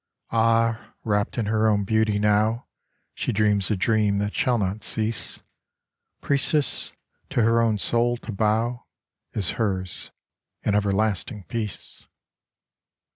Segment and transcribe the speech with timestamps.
[0.31, 2.65] Ah, wrapped in her own beauty now,
[3.13, 5.43] She dreams a dream that shall not cease:
[6.21, 6.93] Priestess
[7.29, 8.87] to her own soul to bow
[9.33, 10.09] Is hers,
[10.63, 12.07] in everlasting peace.